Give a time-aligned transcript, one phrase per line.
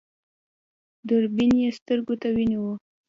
[1.07, 2.65] دوربين يې سترګو ته ونيو.